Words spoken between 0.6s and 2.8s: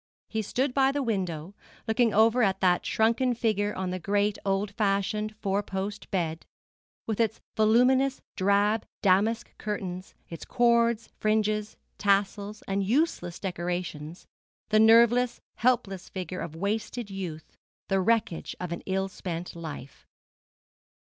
by the window, looking over at